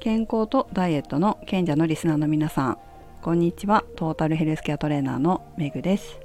[0.00, 2.78] 健康とダイエットの賢者のリスナーの皆さん。
[3.20, 3.84] こんにちは。
[3.96, 6.18] トータルヘルスケアトレーナーのめぐです。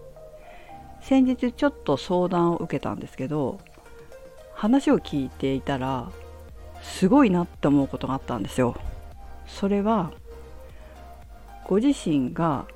[1.01, 3.59] 先日ちょっと相談を受けたんですけど
[4.53, 6.09] 話を聞いていたら
[6.81, 8.77] すごいなって思うことがあったんですよ。
[9.45, 10.13] それは
[11.67, 12.67] ご自身が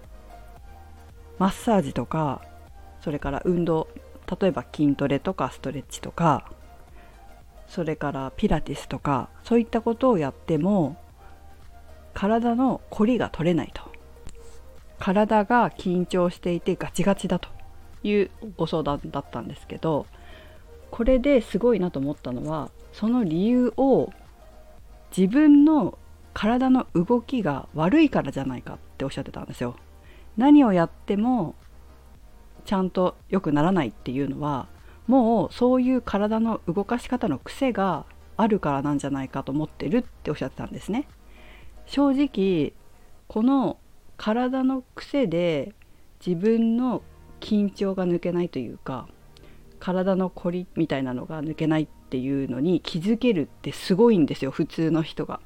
[1.38, 2.42] マッサージとか
[3.00, 3.88] それから運動
[4.42, 6.52] 例えば筋トレとかストレッチとか
[7.70, 10.98] それからピラティスとかそういったことをやっても
[12.14, 13.84] 体の凝りが取れないと
[14.98, 17.48] 体が緊張していてガチガチだと
[18.04, 20.08] いうご相談だったんですけど
[20.92, 24.12] これですごいなと思ったのはその理由を
[25.16, 25.98] 自分の
[26.34, 29.76] 体の動きが悪いからじゃないかっておっしゃってたんですよ。
[30.38, 31.56] 何をやっても
[32.66, 34.68] ちゃんと良くならないっていうのは
[35.10, 38.06] もうそういう体の動かし方の癖が
[38.38, 41.08] あるからなんじゃないかと思ってるっておっしゃってたんですね。
[41.88, 42.74] 正直
[43.28, 43.80] この
[44.18, 45.74] 体の癖で
[46.24, 47.02] 自分の
[47.40, 49.08] 緊張が抜けないというか
[49.80, 55.40] 体の凝りみたいなのが抜けないっていうのに気づけるってすごいんですよ普通の人が。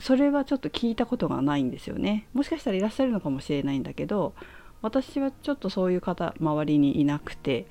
[0.00, 2.26] それはちょっと聞いたことがないんですよね。
[2.32, 4.34] もしかしたらいらっしゃるのかもしれないんだけど
[4.82, 7.66] 私はちょっとそういう方周りにいなくて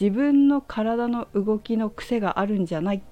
[0.00, 3.02] 自分の体の動きの癖があるんじゃない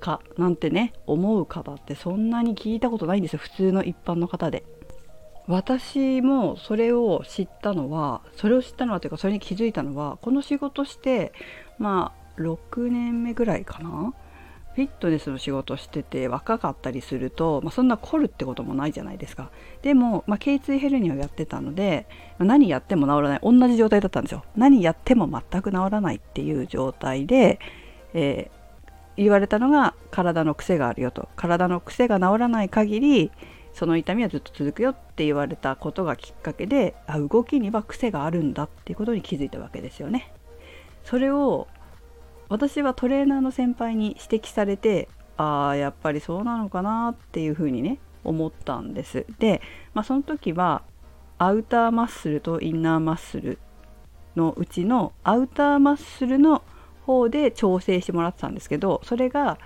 [0.00, 4.64] かなんてね思う方ってそんなに聞いたことないんですよ普通の一般の方で。
[5.48, 11.32] 私もそれを知ったのはそれを知ったのはというかそれに気づいたのはこの仕事して
[11.78, 14.12] まあ6年目ぐらいかな
[14.76, 19.50] フィットネスの仕事してて若かったりすると、まあ、そんな凝るってこともないじゃないですか。
[19.80, 22.06] でも、まあ、頸椎ヘルニアをやってたので、
[22.38, 23.40] 何やっても治らない。
[23.42, 24.44] 同じ状態だったんですよ。
[24.54, 27.58] 何やっても全く治らないっていう状態で、
[28.12, 31.28] えー、言われたのが体の癖があるよと。
[31.36, 33.32] 体の癖が治らない限り
[33.76, 40.32] その痛みはずっと続くよって言われたことがきっかけであ動きには癖があるんだっていうことに気づいたわけですよね。
[41.04, 41.68] それを
[42.48, 49.26] 私はトレーナーの先輩に指摘されてああやっぱりそうなのかなっていうふうにね思ったんです。
[49.38, 49.60] で、
[49.94, 50.82] まあ、その時は
[51.38, 53.58] アウターマッスルとインナーマッスル
[54.34, 56.62] のうちのアウターマッスルの
[57.04, 59.58] 方で調整してもらってたんですけどそれが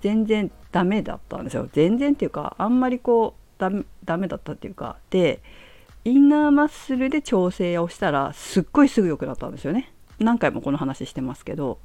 [0.00, 1.68] 全然ダメだったんですよ。
[1.72, 4.96] 全然っていうかあんまりこうダメダメだったっていうか。
[5.10, 5.42] で
[6.02, 9.92] インナーマッスルで調整をしたらすっごいすぐ良くなったんですよね。
[10.18, 11.78] 何回もこの話してますけど。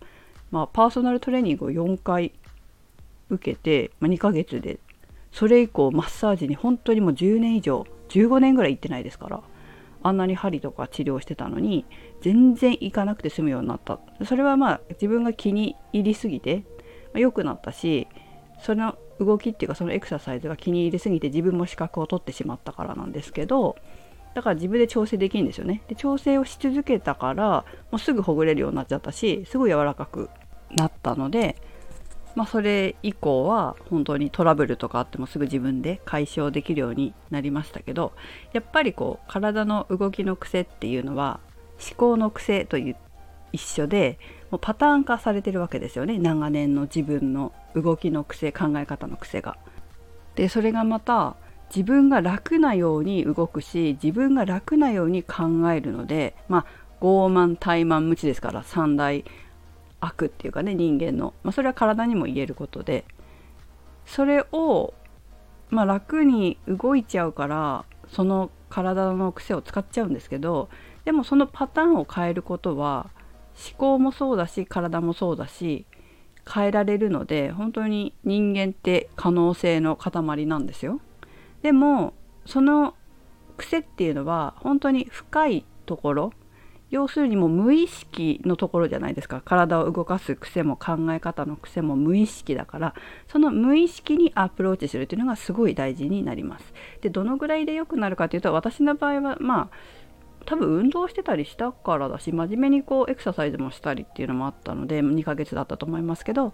[0.56, 2.32] まあ、パーソナルトレーニングを4回
[3.30, 4.80] 受けて、まあ、2ヶ月で
[5.34, 9.42] それ以降マッサージに本当にもう10年以上15年ぐらい行ってないですから
[10.02, 11.84] あんなに針とか治療してたのに
[12.22, 14.00] 全然行かなくて済むようになった。
[14.24, 16.64] それはまあ自分が気に入りすぎて、
[17.12, 18.08] まあ、良くなったし
[18.62, 23.76] その動きっていうかそのエクササイズが気に入りすぎて自分も資格を取ってしまったからなんですけど
[24.36, 25.82] だから自分で調整できるんですよね。
[25.90, 30.30] で調整をし続けたからもうすぐほぐれるようになっちゃったしすごい柔らかく
[30.76, 31.56] なったので、
[32.36, 38.14] まあ、それ以降は本当にトラブルとかあってもすぐ自分で解消できるようになりましたけど
[38.54, 41.40] やっぱりこう体の動きの癖っていうのは
[41.80, 42.96] 思考の癖と一
[43.56, 44.20] 緒で
[44.52, 49.58] もうパターン化されてるわけですよね長年の自分の動きの癖考え方の癖が。
[50.36, 51.38] でそれがまた
[51.70, 56.66] 自分が楽なように動くし自分が楽なように考えるのでまあ
[57.02, 59.26] 傲慢怠慢無知ですから三大
[60.00, 63.06] 悪っていうかね人間の、まあ、それは体にも言えることで
[64.06, 64.94] それを、
[65.70, 70.70] まあ、楽に動いちゃうからその体の癖を使っちゃうんですけど
[71.06, 73.10] でもそのパターンを変えることは
[73.70, 75.86] 思考もそうだし体もそうだし
[76.52, 81.00] 変えられるので本当に人間って可能性の塊なんですよ。
[81.64, 82.14] でも
[82.46, 82.96] その
[83.58, 86.34] 癖っていうのは本当に深いところ
[86.96, 92.96] 要するにもう無意識のところじゃないですか体を動かす癖も考え方の癖も無意識だから
[93.28, 96.74] その無意識にアプローチするっていうのがすごい大事になります。
[97.02, 99.70] でどのぐらいで良くなるかというと私の場合はまあ
[100.46, 106.54] 多分運動してたりしたからだし真面目にこうエクササイズもしたりっていうのもあったので2ヶ月だったと思いますけど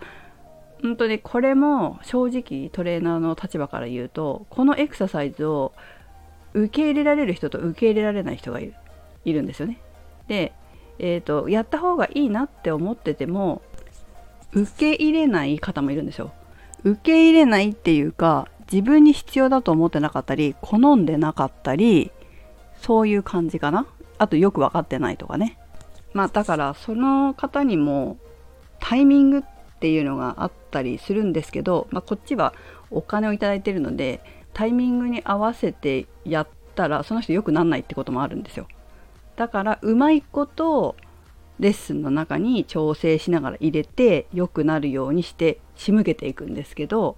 [0.82, 5.74] 本当にこれも正直トレーナーの立場から言うとこのエクササイズを
[6.54, 8.74] 受け入れられる人と受け入れられない人がいる
[9.24, 9.80] いるんですよね。
[10.28, 10.54] で、
[11.00, 13.62] えーと、やった方がいいなって思ってても
[14.54, 16.32] 受け入れない方もいるんですよ。
[16.84, 22.12] 受け入れないっていうか自分に必要だと思ってなかったり好んでなかったり
[22.82, 23.86] そういう感じかな。
[24.18, 25.58] あとよく分かってないとかね。
[26.14, 28.18] まあだからその方にも
[28.80, 29.42] タイミングっ
[29.80, 32.54] ていうのがあったりするんですけど、まあ、こっちは
[32.90, 34.22] お金を頂いてるので
[34.54, 38.68] タイミングに合わせてやったらその人良くなんないってこともあるんですよ。
[39.42, 40.96] だからうまいこと
[41.60, 47.18] レッスンの中に調整しながら入れて良くなるようにして仕向けていくんですけど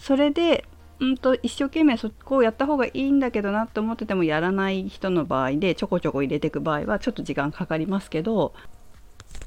[0.00, 0.64] それで
[0.98, 8.52] うんと一生懸命そこをやった方がいいんだけどなと思っててもやらない人の場合でちょこちょこ入れていく場合はちょっと時間かかりますけど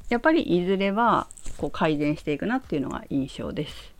[0.08, 1.26] やっぱりいずれは
[1.58, 3.92] こう改善していくなっていうのが印象です。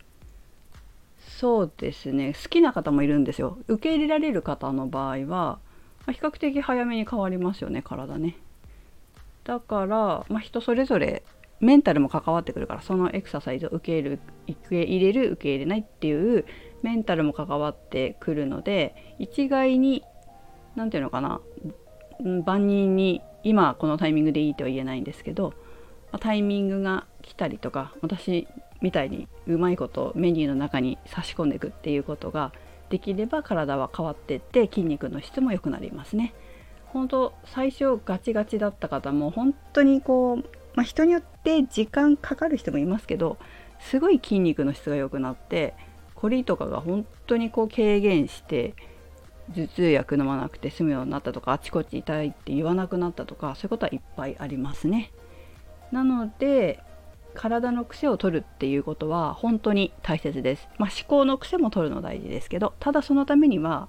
[1.18, 5.58] そうですね好きな方もいるんですよ受け入れられる方の場合は、
[6.06, 8.36] まあ、比較的早めに変わりますよね体ね。
[9.44, 11.22] だから、まあ、人それぞれ
[11.60, 16.44] メンタルも関わってくるからそのエクササイズを受け入れる受け入れる受け入れないっていう
[16.82, 20.02] メンタルも関わってくるので一概に
[20.76, 21.40] 何て言うのかな
[22.44, 25.54] 万人に今このタイミングでいいとは言えないんですけど
[26.20, 28.46] タイミングが来たりとか私
[28.80, 32.52] みたいにうまいことメニューの中に差し込んでいくっていうことが
[32.90, 36.34] できれば体は変わってって筋肉の質も良くなりますね。
[36.86, 40.36] 本当最初ガチガチだった方も本当にこう、
[40.74, 43.36] まあ、人によって時間かかる人もいますけど
[43.80, 45.74] すごい筋肉の質が良くなって
[46.14, 48.74] 凝りとかが本当にこう軽減して
[49.54, 55.10] 頭痛薬飲まなくて済むようになったとかあちこち痛いって言わなくなったとかそういうことはいっぱいありますね。
[55.90, 56.80] なので
[57.34, 60.68] 体の癖を取るっていうことは本当に大切です。
[60.78, 63.88] まあ、思考の癖も取るの大事ですけどただそのためには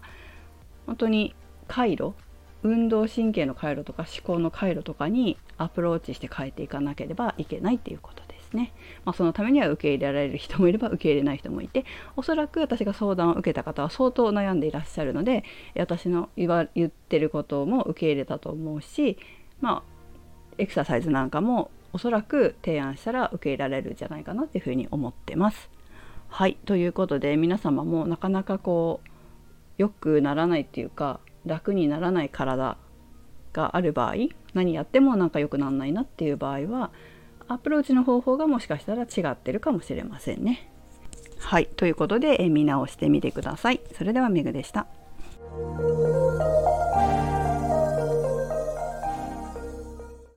[0.86, 1.36] 本当に
[1.68, 2.14] 回路
[2.64, 8.74] 運動神経の回路とか思考の回路とかにアプローチして変えていかなければいけないっていうことですね。
[9.06, 15.44] まあ、そのためには受け入れられる人もいれば受け入れない人もいておそらく私が相談を受けた方は相当悩んでいらっしゃるので
[15.76, 19.18] 私の言わ言ってることも受け入れたと思うし
[19.62, 19.96] まあ
[20.58, 25.70] エクササイズなんかもおそらく提案したら受け入れられるんじゃないかなっていうふうに思ってます。
[26.28, 29.10] はいということで皆様もなかなかこう
[29.78, 32.76] 良くならないっていうか楽にならない体
[33.54, 34.16] がある場合
[34.54, 36.92] 何やってもなんか良くならないなっていう場合は
[37.48, 40.70] アプローチの方法がもしかしたら違ってるかもしれませんね。
[41.40, 43.80] はいということで、え見直してみてください。
[43.94, 44.88] それではメグでした。